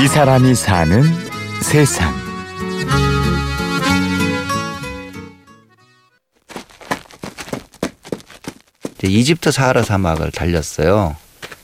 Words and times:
이 0.00 0.06
사람이 0.06 0.54
사는 0.54 1.02
세상. 1.60 2.14
이집트 9.02 9.50
사하라 9.50 9.82
사막을 9.82 10.30
달렸어요. 10.30 11.16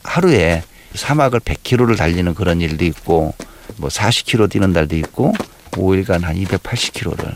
하루에 0.02 0.64
사막을 0.94 1.38
100km를 1.38 1.96
달리는 1.96 2.34
그런 2.34 2.60
일도 2.60 2.84
있고 2.86 3.34
뭐 3.76 3.88
40km 3.88 4.50
뛰는 4.50 4.72
날도 4.72 4.96
있고 4.96 5.32
5일간 5.70 6.22
한 6.22 6.34
280km를 6.34 7.32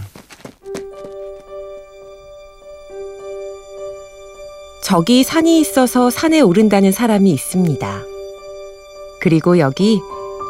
저기 4.82 5.22
산이 5.22 5.60
있어서 5.60 6.10
산에 6.10 6.40
오른다는 6.40 6.90
사람이 6.90 7.30
있습니다. 7.30 8.02
그리고 9.20 9.58
여기 9.60 10.00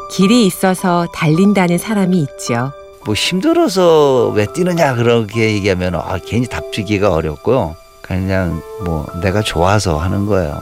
길이 0.09 0.45
있어서 0.45 1.07
달린다는 1.13 1.77
사람이 1.77 2.17
있죠. 2.19 2.71
뭐 3.05 3.13
힘들어서 3.13 4.31
왜 4.35 4.45
뛰느냐 4.45 4.95
그렇게 4.95 5.53
얘기하면 5.53 5.95
아 5.95 6.19
괜히 6.25 6.47
답주기가 6.47 7.13
어렵고요. 7.13 7.75
그냥 8.01 8.61
뭐 8.83 9.05
내가 9.21 9.41
좋아서 9.41 9.97
하는 9.97 10.25
거예요. 10.25 10.59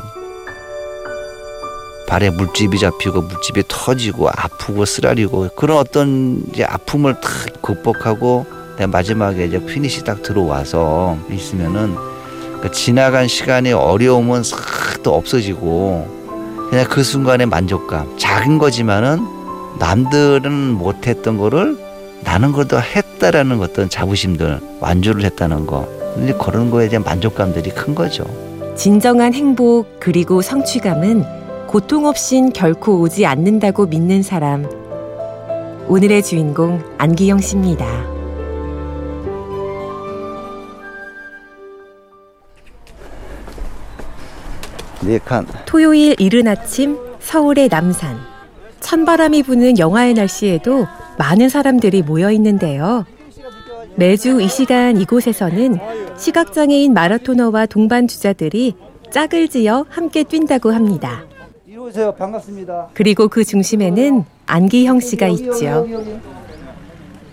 발에 2.08 2.30
물집이 2.30 2.80
잡히고 2.80 3.22
물집이 3.22 3.64
터지고 3.68 4.30
아프고 4.30 4.86
쓰라리고 4.86 5.50
그런 5.56 5.78
어떤 5.78 6.44
이제 6.54 6.64
아픔을 6.64 7.20
탁 7.20 7.62
극복하고 7.62 8.46
마지막에 8.88 9.46
이제 9.46 9.64
피니시 9.66 10.04
딱 10.04 10.22
들어와서 10.22 11.18
있으면은 11.30 11.96
그 12.62 12.72
지나간 12.72 13.28
시간의 13.28 13.74
어려움은 13.74 14.44
싹 14.44 14.88
또 15.08 15.16
없어지고 15.16 16.68
그냥 16.70 16.86
그 16.90 17.02
순간의 17.02 17.48
만족감 17.48 18.18
작은 18.18 18.58
거지만은 18.58 19.37
남들은 19.80 20.74
못했던 20.74 21.38
거를 21.38 21.78
나는 22.24 22.52
그래도 22.52 22.80
했다라는 22.82 23.62
어떤 23.62 23.90
자부심들 23.90 24.60
완주를 24.80 25.24
했다는 25.24 25.66
거 25.68 25.88
근데 26.16 26.34
그런 26.34 26.72
거에 26.72 26.90
대한 26.90 27.04
만족감들이 27.04 27.70
큰 27.72 27.94
거죠. 27.94 28.26
진정한 28.76 29.34
행복 29.34 30.00
그리고 30.00 30.42
성취감은 30.42 31.24
고통 31.68 32.06
없인 32.06 32.54
결코 32.54 33.00
오지 33.02 33.26
않는다고 33.26 33.86
믿는 33.86 34.24
사람. 34.24 34.68
오늘의 35.88 36.24
주인공 36.24 36.82
안기영 36.98 37.40
씨입니다. 37.40 37.86
네 45.02 45.20
칸. 45.20 45.46
토요일 45.66 46.16
이른 46.20 46.48
아침 46.48 46.98
서울의 47.20 47.70
남산. 47.70 48.37
찬바람이 48.80 49.44
부는 49.44 49.80
영하의 49.80 50.14
날씨에도 50.14 50.88
많은 51.18 51.50
사람들이 51.50 52.02
모여 52.04 52.32
있는데요. 52.32 53.06
매주 53.96 54.40
이 54.42 54.48
시간 54.48 54.98
이곳에서는 55.02 55.80
시각장애인 56.18 56.94
마라토너와 56.94 57.66
동반 57.66 58.08
주자들이 58.08 58.76
짝을 59.12 59.48
지어 59.48 59.86
함께 59.90 60.24
뛴다고 60.24 60.72
합니다. 60.72 61.24
오세요. 61.78 62.14
반갑습니다. 62.16 62.90
그리고 62.94 63.28
그 63.28 63.44
중심에는 63.46 64.26
안기형 64.46 65.00
씨가 65.00 65.28
있죠. 65.30 65.88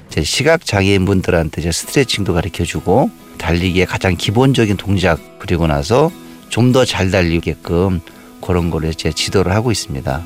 제 0.09 0.23
시각 0.23 0.65
장애인 0.65 1.05
분들한테 1.05 1.61
제 1.61 1.73
스트레칭도 1.73 2.35
가르쳐 2.35 2.65
주고 2.65 3.11
달리기의 3.39 3.87
가장 3.87 4.15
기본적인 4.17 4.77
동작 4.77 5.19
그리고 5.41 5.67
나서 5.67 6.11
좀 6.51 6.73
더 6.73 6.85
잘 6.85 7.11
달리게끔 7.11 8.01
그런 8.41 8.71
거를 8.71 8.95
제 8.95 9.11
지도를 9.11 9.53
하고 9.53 9.73
있습니다. 9.73 10.23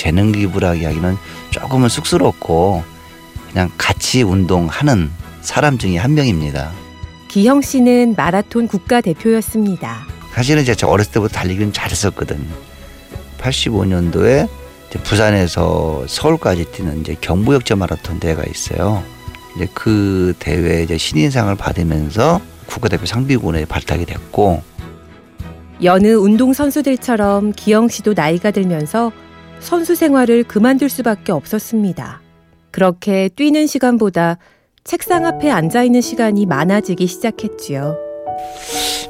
재능 0.00 0.32
기부라기 0.32 0.82
하기는 0.86 1.18
조금은 1.50 1.90
쑥스럽고 1.90 2.82
그냥 3.50 3.70
같이 3.76 4.22
운동하는 4.22 5.10
사람 5.42 5.76
중에 5.76 5.98
한 5.98 6.14
명입니다. 6.14 6.72
기형 7.28 7.60
씨는 7.60 8.14
마라톤 8.16 8.66
국가대표였습니다. 8.66 10.06
사실은 10.32 10.64
제가 10.64 10.90
어렸을 10.90 11.12
때부터 11.12 11.34
달리기는 11.34 11.74
잘했었거든요. 11.74 12.48
85년도에 13.40 14.48
부산에서 15.02 16.06
서울까지 16.06 16.72
뛰는 16.72 17.02
이제 17.02 17.14
경부역제 17.20 17.74
마라톤 17.74 18.20
대회가 18.20 18.42
있어요. 18.48 19.04
이제 19.54 19.68
그 19.74 20.32
대회 20.38 20.82
이제 20.82 20.96
신인상을 20.96 21.54
받으면서 21.56 22.40
국가대표 22.64 23.04
상비군에 23.04 23.66
발탁이 23.66 24.06
됐고 24.06 24.62
여느 25.82 26.08
운동 26.14 26.54
선수들처럼 26.54 27.52
기영 27.52 27.88
씨도 27.88 28.14
나이가 28.16 28.50
들면서 28.50 29.12
선수 29.60 29.94
생활을 29.94 30.44
그만둘 30.44 30.88
수밖에 30.88 31.32
없었습니다. 31.32 32.20
그렇게 32.70 33.28
뛰는 33.28 33.66
시간보다 33.66 34.38
책상 34.84 35.26
앞에 35.26 35.50
앉아 35.50 35.82
있는 35.82 36.00
시간이 36.00 36.46
많아지기 36.46 37.06
시작했지요. 37.06 37.96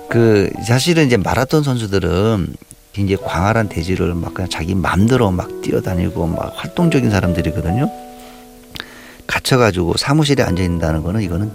그 0.08 0.50
사실은 0.66 1.06
이제 1.06 1.16
마라톤 1.16 1.62
선수들은 1.62 2.54
굉장히 2.92 3.22
광활한 3.22 3.68
대지를 3.68 4.14
막 4.14 4.34
그냥 4.34 4.48
자기 4.48 4.74
마음대로 4.74 5.30
막 5.30 5.62
뛰어다니고 5.62 6.26
막 6.26 6.52
활동적인 6.56 7.10
사람들이거든요. 7.10 7.88
갇혀가지고 9.28 9.94
사무실에 9.96 10.42
앉아 10.42 10.62
있는다는 10.62 11.04
거는 11.04 11.22
이거는 11.22 11.50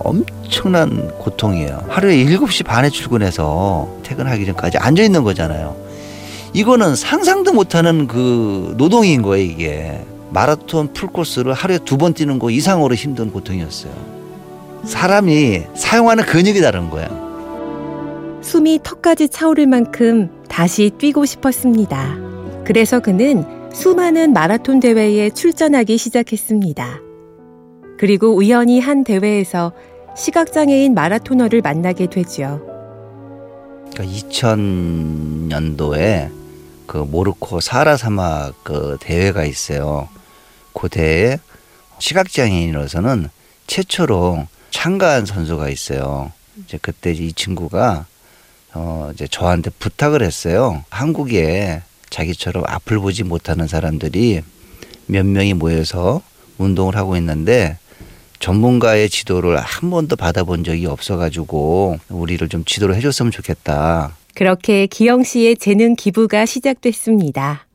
엄청난 0.00 1.16
고통이에요. 1.18 1.84
하루에 1.88 2.24
7시 2.24 2.64
반에 2.66 2.90
출근해서 2.90 4.00
퇴근하기 4.02 4.44
전까지 4.46 4.78
앉아 4.78 5.02
있는 5.04 5.22
거잖아요. 5.22 5.81
이거는 6.54 6.96
상상도 6.96 7.52
못하는 7.52 8.06
그 8.06 8.74
노동인 8.76 9.22
거예요, 9.22 9.44
이게. 9.50 10.04
마라톤 10.30 10.92
풀코스를 10.92 11.52
하루에 11.52 11.78
두 11.78 11.96
번 11.98 12.14
뛰는 12.14 12.38
거 12.38 12.50
이상으로 12.50 12.94
힘든 12.94 13.30
고통이었어요. 13.32 13.92
사람이 14.84 15.62
사용하는 15.74 16.24
근육이 16.24 16.60
다른 16.60 16.90
거야. 16.90 17.08
숨이 18.42 18.80
턱까지 18.82 19.28
차오를 19.28 19.66
만큼 19.66 20.30
다시 20.48 20.90
뛰고 20.98 21.24
싶었습니다. 21.24 22.16
그래서 22.64 23.00
그는 23.00 23.44
수많은 23.72 24.32
마라톤 24.32 24.80
대회에 24.80 25.30
출전하기 25.30 25.96
시작했습니다. 25.96 27.00
그리고 27.98 28.34
우연히 28.34 28.80
한 28.80 29.04
대회에서 29.04 29.72
시각장애인 30.16 30.92
마라토너를 30.94 31.60
만나게 31.62 32.08
되죠. 32.08 32.60
그러니까 33.92 34.18
2000년도에 34.18 36.28
그 36.92 36.98
모로코 36.98 37.62
사하라 37.62 37.96
사막 37.96 38.52
그 38.64 38.98
대회가 39.00 39.46
있어요. 39.46 40.10
그 40.74 40.90
대회에 40.90 41.38
시각장애인으로서는 41.98 43.30
최초로 43.66 44.46
참가한 44.70 45.24
선수가 45.24 45.70
있어요. 45.70 46.32
이제 46.62 46.78
그때 46.82 47.12
이 47.12 47.32
친구가 47.32 48.04
어 48.74 49.10
이제 49.14 49.26
저한테 49.26 49.70
부탁을 49.78 50.22
했어요. 50.22 50.84
한국에 50.90 51.80
자기처럼 52.10 52.64
앞을 52.66 52.98
보지 52.98 53.22
못하는 53.24 53.66
사람들이 53.66 54.42
몇 55.06 55.24
명이 55.24 55.54
모여서 55.54 56.20
운동을 56.58 56.94
하고 56.94 57.16
있는데 57.16 57.78
전문가의 58.38 59.08
지도를 59.08 59.56
한 59.56 59.88
번도 59.88 60.16
받아본 60.16 60.62
적이 60.64 60.88
없어가지고 60.88 62.00
우리를 62.10 62.46
좀 62.50 62.66
지도를 62.66 62.96
해줬으면 62.96 63.32
좋겠다. 63.32 64.14
그렇게 64.34 64.86
기영 64.86 65.22
씨의 65.22 65.56
재능 65.56 65.94
기부가 65.94 66.46
시작됐습니다. 66.46 67.66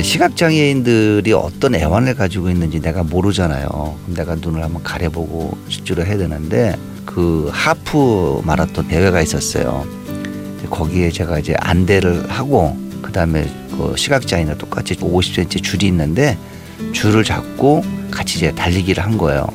시각장애인들이 0.00 1.32
어떤 1.32 1.74
애환을 1.74 2.14
가지고 2.14 2.50
있는지 2.50 2.80
내가 2.80 3.02
모르잖아요. 3.02 3.98
내가 4.06 4.34
눈을 4.34 4.62
한번 4.62 4.82
가려보고 4.82 5.56
집중을 5.68 6.06
해야 6.06 6.16
되는데 6.16 6.74
그 7.06 7.48
하프 7.52 8.42
마라톤 8.44 8.88
대회가 8.88 9.20
있었어요. 9.20 9.86
거기에 10.70 11.10
제가 11.10 11.38
이제 11.38 11.54
안대를 11.58 12.30
하고 12.30 12.76
그다음에 13.02 13.44
그 13.70 13.94
시각장애인과 13.96 14.58
똑같이 14.58 14.94
50cm 14.94 15.62
줄이 15.62 15.86
있는데 15.86 16.38
줄을 16.92 17.22
잡고 17.22 17.82
같이 18.10 18.38
이제 18.38 18.52
달리기를 18.52 19.04
한 19.04 19.18
거예요. 19.18 19.46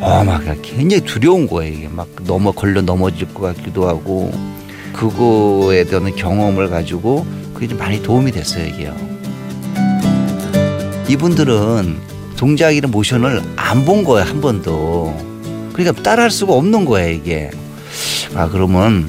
어, 0.00 0.24
막 0.24 0.42
굉장히 0.62 1.02
두려운 1.02 1.46
거예요. 1.46 1.72
이게 1.72 1.88
막 1.88 2.08
넘어 2.24 2.52
걸려 2.52 2.80
넘어질 2.80 3.32
것 3.32 3.54
같기도 3.54 3.86
하고 3.86 4.32
그거에 5.00 5.84
대한 5.84 6.14
경험을 6.14 6.68
가지고 6.68 7.24
그게 7.54 7.66
좀 7.66 7.78
많이 7.78 8.02
도움이 8.02 8.32
됐어요, 8.32 8.66
이게요. 8.66 8.94
이분들은 11.08 11.96
동작이나 12.36 12.86
모션을 12.88 13.42
안 13.56 13.84
본 13.86 14.04
거예요, 14.04 14.28
한 14.28 14.42
번도. 14.42 15.16
그러니까 15.72 16.02
따라할 16.02 16.30
수가 16.30 16.52
없는 16.52 16.84
거예요, 16.84 17.14
이게. 17.14 17.50
아, 18.34 18.48
그러면 18.48 19.08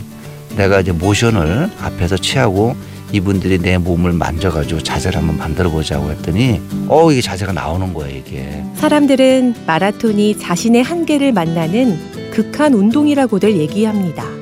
내가 0.55 0.79
이제 0.79 0.93
모션을 0.93 1.69
앞에서 1.81 2.15
취하고 2.15 2.73
이분들이 3.11 3.57
내 3.59 3.77
몸을 3.77 4.13
만져가지고 4.13 4.83
자세를 4.83 5.17
한번 5.19 5.37
만들어 5.37 5.69
보자고 5.69 6.09
했더니 6.11 6.61
어 6.87 7.11
이게 7.11 7.19
자세가 7.19 7.51
나오는 7.51 7.93
거예요 7.93 8.17
이게 8.17 8.63
사람들은 8.75 9.55
마라톤이 9.67 10.39
자신의 10.39 10.83
한계를 10.83 11.33
만나는 11.33 12.31
극한 12.31 12.73
운동이라고들 12.73 13.57
얘기합니다. 13.57 14.40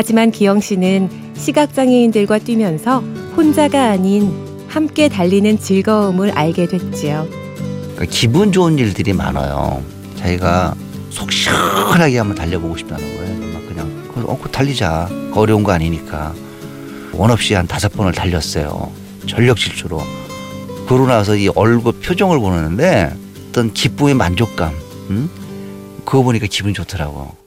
하지만 0.00 0.30
기영 0.30 0.60
씨는 0.60 1.10
시각장애인들과 1.36 2.38
뛰면서 2.38 3.00
혼자가 3.36 3.90
아닌 3.90 4.32
함께 4.66 5.10
달리는 5.10 5.58
즐거움을 5.58 6.30
알게 6.30 6.68
됐지요. 6.68 7.28
그러니까 7.28 8.06
기분 8.08 8.50
좋은 8.50 8.78
일들이 8.78 9.12
많아요. 9.12 9.82
자기가 10.16 10.74
속 11.10 11.30
시원하게 11.30 12.16
한번 12.16 12.34
달려보고 12.34 12.78
싶다는 12.78 13.14
거예요. 13.14 13.52
막 13.52 13.68
그냥 13.68 14.26
어, 14.26 14.38
그 14.42 14.50
달리자. 14.50 15.10
어려운 15.34 15.62
거 15.62 15.72
아니니까. 15.72 16.32
원 17.12 17.30
없이 17.30 17.52
한 17.52 17.66
다섯 17.66 17.92
번을 17.92 18.12
달렸어요. 18.12 18.90
전력 19.26 19.58
질주로. 19.58 20.02
그러고 20.88 21.08
나서 21.08 21.36
이 21.36 21.48
얼굴 21.48 21.92
표정을 22.00 22.38
보는데 22.38 23.12
어떤 23.50 23.70
기쁨의 23.74 24.14
만족감, 24.14 24.72
응? 25.10 25.28
그거 26.06 26.22
보니까 26.22 26.46
기분 26.48 26.72
좋더라고. 26.72 27.39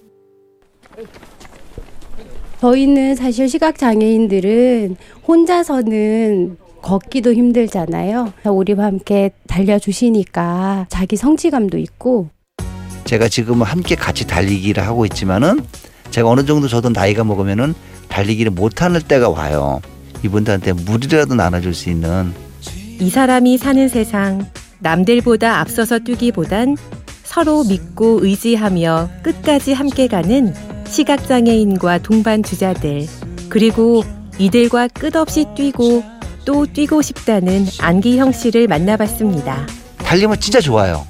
저희는 2.64 3.16
사실 3.16 3.50
시각 3.50 3.78
장애인들은 3.78 4.96
혼자서는 5.28 6.56
걷기도 6.82 7.34
힘들잖아요. 7.34 8.32
우리와 8.46 8.86
함께 8.86 9.32
달려주시니까 9.48 10.86
자기 10.88 11.18
성취감도 11.18 11.78
있고 11.78 12.30
제가 13.04 13.28
지금 13.28 13.64
함께 13.64 13.96
같이 13.96 14.26
달리기를 14.26 14.82
하고 14.88 15.06
있지만은 15.06 15.60
제가 16.10 16.30
어느 16.30 16.46
정도 16.46 16.70
저도 16.70 16.88
나이가 16.88 17.26
먹으면은 17.26 17.74
달리기를 18.08 18.54
못하는 18.54 19.02
때가 19.02 19.28
와요. 19.28 19.82
이분들한테 20.24 20.72
물이라도 20.72 21.36
나눠줄 21.36 21.74
수 21.74 21.90
있는 21.90 22.32
이 22.98 23.10
사람이 23.10 23.58
사는 23.58 23.90
세상 23.90 24.50
남들보다 24.80 25.60
앞서서 25.60 26.00
뛰기보단 26.00 26.78
서로 27.24 27.66
믿고 27.66 28.20
의지하며 28.22 29.10
끝까지 29.22 29.74
함께 29.74 30.08
가는 30.08 30.54
시각장애인과 30.94 31.98
동반 32.00 32.44
주자들 32.44 33.08
그리고 33.50 34.04
이들과 34.38 34.88
끝없이 34.90 35.46
뛰고 35.56 36.04
또 36.46 36.68
뛰고 36.68 37.02
싶다는 37.02 37.66
안기형 37.80 38.32
씨를 38.32 38.68
만나봤습니다. 38.68 39.66
달리면 39.98 40.40
진짜 40.40 40.62
좋아요. 40.62 41.08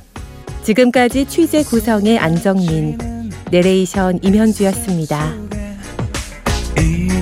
지금까지 0.63 1.25
취재 1.25 1.63
구성의 1.63 2.17
안정민, 2.17 2.97
내레이션 3.51 4.19
임현주였습니다. 4.23 5.33
이 6.77 7.12